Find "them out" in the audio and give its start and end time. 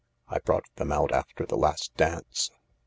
0.77-1.11